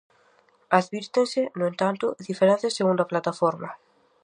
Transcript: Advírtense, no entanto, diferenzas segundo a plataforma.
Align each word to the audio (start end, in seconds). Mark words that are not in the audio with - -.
Advírtense, 0.79 1.41
no 1.57 1.65
entanto, 1.71 2.05
diferenzas 2.29 2.75
segundo 2.79 3.01
a 3.03 3.09
plataforma. 3.11 3.69